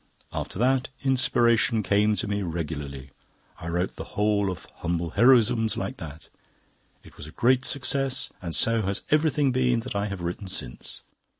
[0.33, 3.11] After that, Inspiration came to me regularly.
[3.59, 6.27] I wrote the whole of 'Humble Heroisms' like that.
[7.03, 11.03] It was a great success, and so has everything been that I have written since."